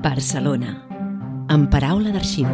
[0.00, 0.70] Barcelona,
[1.52, 2.48] en paraula d'arxiu.